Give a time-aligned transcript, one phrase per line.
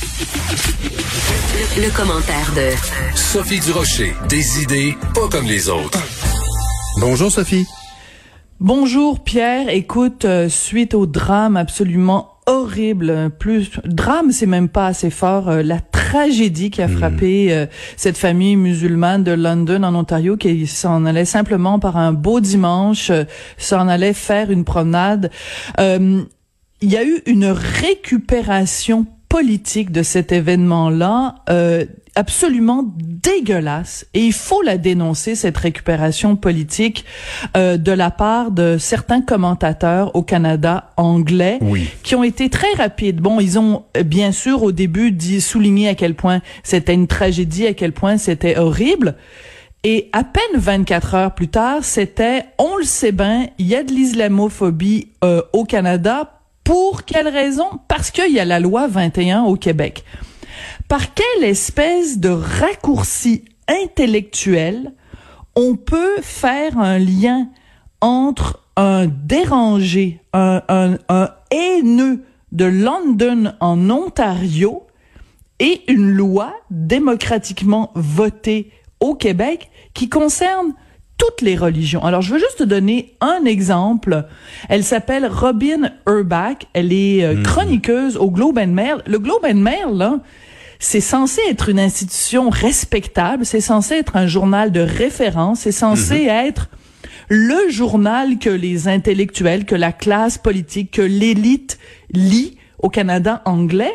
[0.00, 2.70] Le, le commentaire de
[3.14, 4.14] Sophie Durocher.
[4.28, 5.98] Des idées pas comme les autres.
[7.00, 7.66] Bonjour Sophie.
[8.60, 15.10] Bonjour Pierre, écoute, euh, suite au drame absolument horrible, plus drame c'est même pas assez
[15.10, 20.36] fort, euh, la tragédie qui a frappé euh, cette famille musulmane de London en Ontario
[20.36, 23.12] qui s'en allait simplement par un beau dimanche,
[23.58, 25.30] s'en allait faire une promenade.
[25.78, 26.26] il
[26.82, 31.86] y a eu une récupération politique de cet événement-là euh,
[32.16, 37.04] absolument dégueulasse et il faut la dénoncer cette récupération politique
[37.56, 41.60] euh, de la part de certains commentateurs au Canada anglais
[42.02, 43.20] qui ont été très rapides.
[43.20, 47.06] Bon, ils ont euh, bien sûr au début dit souligné à quel point c'était une
[47.06, 49.14] tragédie, à quel point c'était horrible.
[49.84, 53.82] Et à peine 24 heures plus tard, c'était, on le sait bien, il y a
[53.82, 57.66] de l'islamophobie euh, au Canada pour quelle raison?
[57.88, 60.04] Parce qu'il y a la loi 21 au Québec.
[60.88, 64.92] Par quelle espèce de raccourci intellectuel
[65.56, 67.48] on peut faire un lien
[68.00, 74.86] entre un dérangé, un, un, un haineux de London en Ontario
[75.58, 80.74] et une loi démocratiquement votée au Québec qui concerne
[81.20, 82.02] toutes les religions.
[82.02, 84.24] Alors, je veux juste te donner un exemple.
[84.70, 86.66] Elle s'appelle Robin Urbach.
[86.72, 87.42] Elle est euh, mhm.
[87.42, 89.02] chroniqueuse au Globe and Mail.
[89.06, 90.18] Le Globe and Mail, là,
[90.78, 93.44] c'est censé être une institution respectable.
[93.44, 95.60] C'est censé être un journal de référence.
[95.60, 96.30] C'est censé mhm.
[96.30, 96.70] être
[97.28, 101.78] le journal que les intellectuels, que la classe politique, que l'élite
[102.12, 103.92] lit au Canada anglais.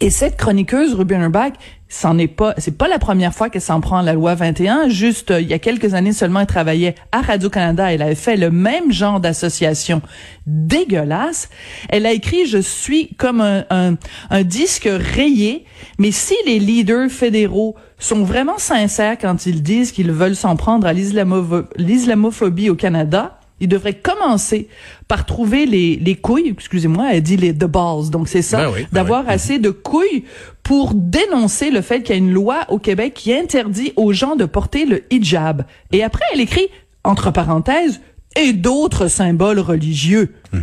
[0.00, 1.52] Et cette chroniqueuse, Robin Urbach,
[1.94, 4.88] c'en est pas, c'est pas la première fois qu'elle s'en prend à la loi 21.
[4.88, 7.92] Juste, euh, il y a quelques années seulement, elle travaillait à Radio-Canada.
[7.92, 10.02] Elle avait fait le même genre d'association
[10.44, 11.48] dégueulasse.
[11.88, 13.94] Elle a écrit, je suis comme un, un,
[14.30, 15.64] un disque rayé,
[15.98, 20.88] mais si les leaders fédéraux sont vraiment sincères quand ils disent qu'ils veulent s'en prendre
[20.88, 24.68] à l'islamophobie au Canada, il devrait commencer
[25.08, 28.72] par trouver les, les couilles, excusez-moi, elle dit les the balls, donc c'est ça, ben
[28.72, 30.24] ben d'avoir assez de couilles
[30.62, 34.36] pour dénoncer le fait qu'il y a une loi au Québec qui interdit aux gens
[34.36, 35.64] de porter le hijab.
[35.92, 36.68] Et après, elle écrit,
[37.04, 38.00] entre parenthèses,
[38.36, 40.34] et d'autres symboles religieux.
[40.52, 40.60] Hmm.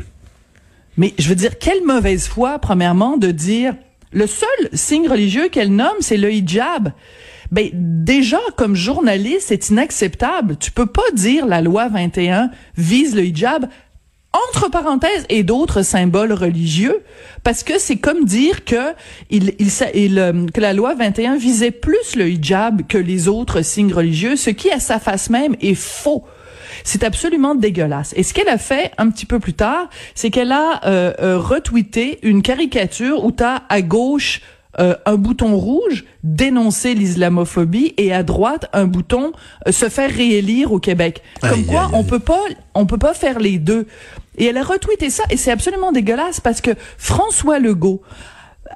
[0.97, 3.75] Mais je veux dire, quelle mauvaise foi, premièrement, de dire
[4.11, 6.91] le seul signe religieux qu'elle nomme, c'est le hijab
[7.51, 10.57] ben déjà comme journaliste, c'est inacceptable.
[10.57, 13.67] Tu peux pas dire la loi 21 vise le hijab
[14.33, 17.01] entre parenthèses et d'autres symboles religieux
[17.43, 18.93] parce que c'est comme dire que
[19.29, 19.53] il,
[19.93, 24.37] il, euh, que la loi 21 visait plus le hijab que les autres signes religieux,
[24.37, 26.23] ce qui à sa face même est faux.
[26.85, 28.13] C'est absolument dégueulasse.
[28.15, 31.37] Et ce qu'elle a fait un petit peu plus tard, c'est qu'elle a euh, euh,
[31.37, 34.41] retweeté une caricature où tu as à gauche
[34.79, 39.33] euh, un bouton rouge, dénoncer l'islamophobie, et à droite un bouton
[39.67, 41.21] euh, se faire réélire au Québec.
[41.41, 42.41] Comme quoi, on peut pas,
[42.73, 43.87] on peut pas faire les deux.
[44.37, 48.01] Et elle a retweeté ça, et c'est absolument dégueulasse parce que François Legault,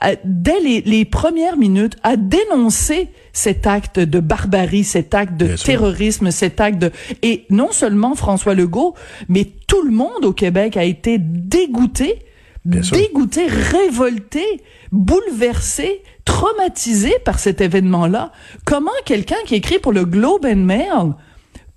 [0.04, 5.56] euh, dès les, les, premières minutes, a dénoncé cet acte de barbarie, cet acte de
[5.56, 6.92] terrorisme, cet acte de...
[7.22, 8.96] Et non seulement François Legault,
[9.30, 12.20] mais tout le monde au Québec a été dégoûté
[12.66, 18.32] dégoûté, révolté, bouleversé, traumatisé par cet événement-là.
[18.66, 21.14] Comment quelqu'un qui écrit pour le Globe and Mail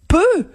[0.09, 0.47] peut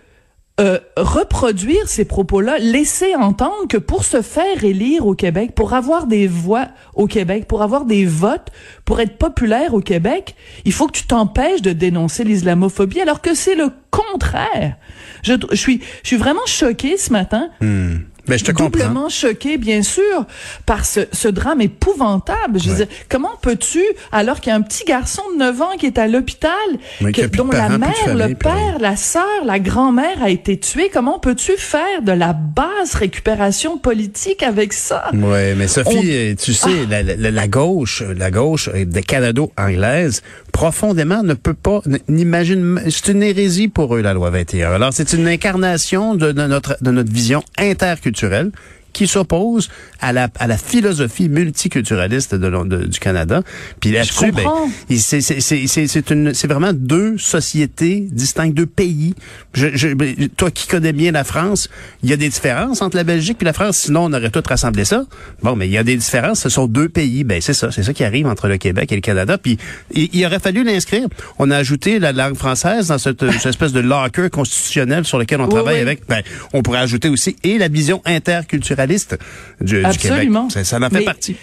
[0.59, 6.05] euh, reproduire ces propos-là, laisser entendre que pour se faire élire au Québec, pour avoir
[6.05, 8.49] des voix au Québec, pour avoir des votes,
[8.85, 13.34] pour être populaire au Québec, il faut que tu t'empêches de dénoncer l'islamophobie, alors que
[13.34, 14.78] c'est le contraire.
[15.23, 17.49] Je, je, suis, je suis vraiment choqué ce matin.
[17.59, 17.96] Hmm.
[18.28, 20.25] Ben, je te doublement choqué, bien sûr,
[20.66, 22.58] par ce, ce drame épouvantable.
[22.58, 23.84] Je veux dire, comment peux-tu,
[24.14, 26.49] alors qu'il y a un petit garçon de 9 ans qui est à l'hôpital,
[27.02, 32.02] dont la mère, le père, la sœur, la grand-mère a été tuée, comment peux-tu faire
[32.02, 35.09] de la basse récupération politique avec ça?
[35.11, 36.90] Oui, mais Sophie, tu sais, ah.
[36.90, 40.22] la, la, la, gauche, la gauche des Canado-anglaise,
[40.53, 44.72] profondément ne peut pas, n'imagine, c'est une hérésie pour eux, la loi 21.
[44.72, 48.51] Alors, c'est une incarnation de, de, notre, de notre vision interculturelle culturelle
[48.93, 49.69] qui s'oppose
[49.99, 53.41] à la, à la philosophie multiculturaliste de, de- du Canada.
[53.79, 54.43] Puis là-dessus, ben,
[54.95, 59.13] c'est c'est- c'est- c'est- c'est une- c'est vraiment deux sociétés distinctes, deux pays.
[59.53, 61.69] Je, je, ben, toi qui connais bien la France,
[62.03, 64.43] il y a des différences entre la Belgique et la France, sinon on aurait tout
[64.47, 65.03] rassemblé ça.
[65.41, 67.23] Bon, mais il y a des différences, ce sont deux pays.
[67.23, 69.37] Ben c'est ça, c'est ça qui arrive entre le Québec et le Canada.
[69.37, 69.57] Puis
[69.93, 71.07] il, il aurait fallu l'inscrire.
[71.39, 75.41] On a ajouté la langue française dans cette, cette espèce de locker constitutionnel sur lequel
[75.41, 75.81] on Oui, travaille oui.
[75.81, 76.07] avec.
[76.07, 76.22] Ben,
[76.53, 78.01] on pourrait ajouter aussi et la vision
[78.84, 79.18] interculturaliste
[79.62, 80.47] du, du Absolument.
[80.47, 80.66] Québec.
[80.66, 81.35] Ça, ça en fait Mais- partie.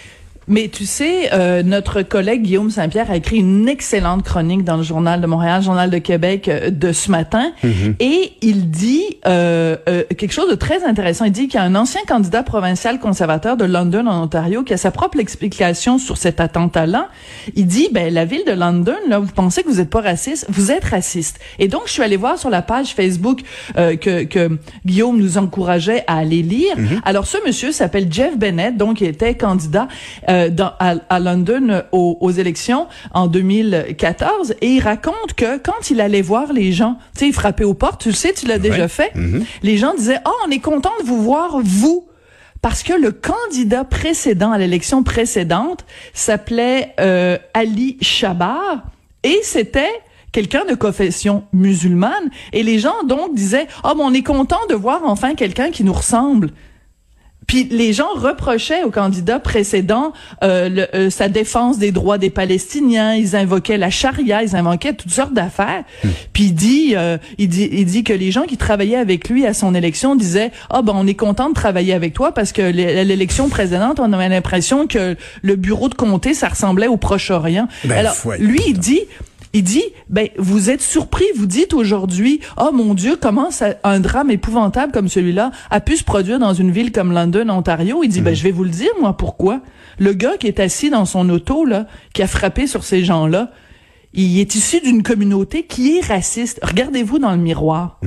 [0.47, 4.83] Mais tu sais, euh, notre collègue Guillaume Saint-Pierre a écrit une excellente chronique dans le
[4.83, 7.95] Journal de Montréal, Journal de Québec euh, de ce matin, Mm-hmm.
[7.99, 11.25] et il dit euh, euh, quelque chose de très intéressant.
[11.25, 14.73] Il dit qu'il y a un ancien candidat provincial conservateur de London en Ontario qui
[14.73, 17.09] a sa propre explication sur cet attentat-là.
[17.55, 20.45] Il dit, ben la ville de London, là, vous pensez que vous êtes pas raciste,
[20.49, 21.39] vous êtes raciste.
[21.59, 23.41] Et donc je suis allée voir sur la page Facebook
[23.77, 26.75] euh, que, que Guillaume nous encourageait à aller lire.
[27.05, 29.87] Alors ce monsieur s'appelle Jeff Bennett, donc il était candidat
[30.31, 35.57] euh, dans, à, à London euh, aux, aux élections en 2014 et il raconte que
[35.57, 38.33] quand il allait voir les gens, tu sais, il frappait aux portes, tu le sais,
[38.33, 39.11] tu l'as déjà fait,
[39.61, 42.07] les gens disaient «Oh, on est content de vous voir, vous!»
[42.61, 45.83] Parce que le candidat précédent à l'élection précédente
[46.13, 48.83] s'appelait euh, Ali Shabar
[49.23, 49.91] et c'était
[50.31, 54.75] quelqu'un de confession musulmane et les gens donc disaient «Oh, mais on est content de
[54.75, 56.51] voir enfin quelqu'un qui nous ressemble!»
[57.51, 62.29] Puis les gens reprochaient au candidat précédent euh, le- euh, sa défense des droits des
[62.29, 63.13] Palestiniens.
[63.15, 65.83] Ils invoquaient la charia, ils invoquaient toutes sortes d'affaires.
[66.31, 69.45] Puis il dit, euh, il dit, il dit que les gens qui travaillaient avec lui
[69.45, 72.61] à son élection disaient, ah ben on est content de travailler avec toi parce que
[72.61, 77.67] l'élection précédente, on avait l'impression que le bureau de comté ça ressemblait au Proche-Orient.
[77.83, 79.01] Ben, Alors lui il dit.
[79.53, 83.99] Il dit, ben, vous êtes surpris, vous dites aujourd'hui, oh mon Dieu, comment ça, un
[83.99, 88.01] drame épouvantable comme celui-là a pu se produire dans une ville comme London, Ontario.
[88.01, 89.59] Il dit, ben, je vais vous le dire, moi, pourquoi.
[89.99, 93.51] Le gars qui est assis dans son auto, là, qui a frappé sur ces gens-là,
[94.13, 96.59] il est issu d'une communauté qui est raciste.
[96.63, 97.99] Regardez-vous dans le miroir.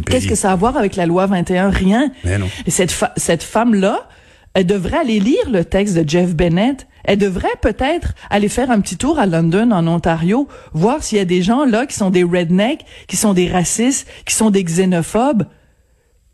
[0.02, 1.70] Qu'est-ce que ça a à voir avec la loi 21?
[1.70, 2.10] Rien.
[2.24, 2.46] Mais non.
[2.66, 4.08] Et cette, fa- cette femme-là,
[4.54, 6.87] elle devrait aller lire le texte de Jeff Bennett.
[7.10, 11.20] Elle devrait peut-être aller faire un petit tour à London, en Ontario, voir s'il y
[11.22, 14.62] a des gens là qui sont des rednecks, qui sont des racistes, qui sont des
[14.62, 15.44] xénophobes.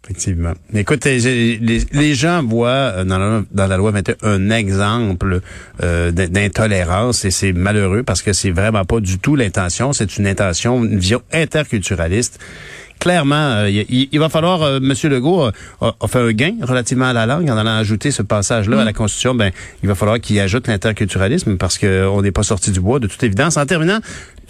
[0.05, 0.53] Effectivement.
[0.75, 5.41] Écoute, les, les- les gens voient euh, dans la, loi 21 un exemple
[5.83, 9.93] euh, d'in- d'intolérance et c'est malheureux parce que c'est vraiment pas du tout l'intention.
[9.95, 12.39] C'est une intention, une vision interculturaliste.
[13.01, 15.53] Clairement, euh, il, il- il va falloir, euh, Monsieur Legault a,
[15.83, 18.85] a- a fait un gain relativement à la langue en allant ajouter ce passage-là à
[18.85, 19.35] la Constitution.
[19.35, 19.51] Ben,
[19.83, 23.07] il va falloir qu'il ajoute l'interculturalisme parce que on n'est pas sorti du bois de
[23.07, 23.57] toute évidence.
[23.59, 23.99] En terminant,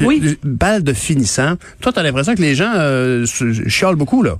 [0.00, 0.20] Oui.
[0.24, 1.54] euh, balle de finissant.
[1.80, 3.26] Toi, tu as l'impression que les gens euh,
[3.66, 4.36] chialent beaucoup là.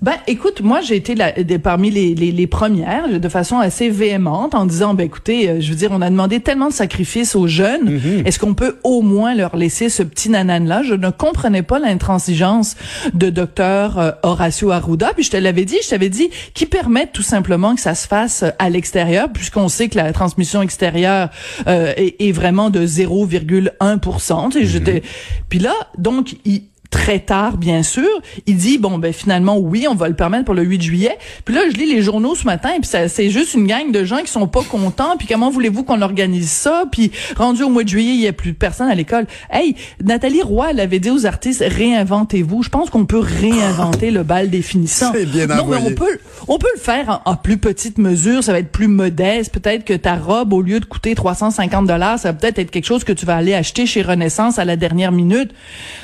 [0.00, 3.88] Ben, écoute, moi, j'ai été la- des- parmi les, les, les premières, de façon assez
[3.90, 7.34] véhémente, en disant, ben, écoutez, euh, je veux dire, on a demandé tellement de sacrifices
[7.34, 10.84] aux jeunes, est-ce qu'on peut au moins leur laisser ce petit nanan-là?
[10.84, 12.76] Je ne comprenais pas l'intransigeance
[13.12, 17.12] de docteur euh, Horacio Arruda, puis je te l'avais dit, je t'avais dit, qui permettent
[17.12, 21.28] tout simplement que ça se fasse euh, à l'extérieur, puisqu'on sait que la transmission extérieure
[21.66, 24.50] euh, est, est vraiment de 0,1%.
[24.52, 25.02] Tu sais, j'étais-
[25.48, 28.08] Puis là, donc, il très tard, bien sûr.
[28.46, 31.18] Il dit, bon, ben finalement, oui, on va le permettre pour le 8 juillet.
[31.44, 34.04] Puis là, je lis les journaux ce matin, et puis c'est juste une gang de
[34.04, 35.16] gens qui sont pas contents.
[35.18, 36.84] Puis comment voulez-vous qu'on organise ça?
[36.90, 39.26] Puis rendu au mois de juillet, il y a plus de personnes à l'école.
[39.50, 42.62] Hey, Nathalie Roy, elle avait dit aux artistes, réinventez-vous.
[42.62, 45.12] Je pense qu'on peut réinventer le bal des finissants.
[45.14, 45.86] C'est bien Non, mais envoyé.
[45.86, 48.42] on peut, on peut le faire en, en plus petite mesure.
[48.42, 49.52] Ça va être plus modeste.
[49.52, 52.86] Peut-être que ta robe, au lieu de coûter 350 dollars, ça va peut-être être quelque
[52.86, 55.50] chose que tu vas aller acheter chez Renaissance à la dernière minute.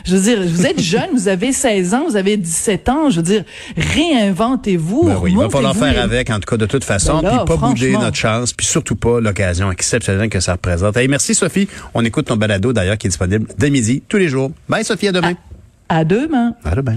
[0.05, 3.11] Je veux dire, vous êtes jeune, vous avez 16 ans, vous avez 17 ans.
[3.11, 3.45] Je veux dire,
[3.77, 5.05] réinventez-vous.
[5.05, 7.45] Ben oui, il va falloir faire avec, en tout cas, de toute façon, Ben là,
[7.45, 10.97] puis pas bouder notre chance, puis surtout pas l'occasion exceptionnelle que ça représente.
[10.97, 11.69] Hey, merci Sophie.
[11.95, 14.51] On écoute ton balado d'ailleurs qui est disponible dès midi, tous les jours.
[14.69, 15.35] Bye Sophie, à demain.
[15.89, 16.55] À demain.
[16.65, 16.97] À demain.